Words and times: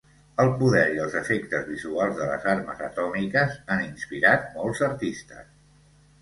El 0.43 0.47
poder 0.59 0.85
i 0.93 1.01
els 1.01 1.17
efectes 1.19 1.67
visuals 1.67 2.15
de 2.21 2.29
les 2.29 2.47
armes 2.53 2.81
atòmiques 2.87 3.53
han 3.77 3.85
inspirat 3.89 4.49
molts 4.57 4.83
artistes. 4.91 5.55